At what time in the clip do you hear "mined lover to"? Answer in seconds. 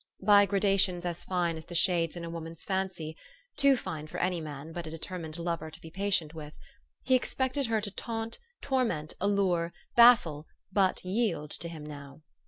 5.19-5.79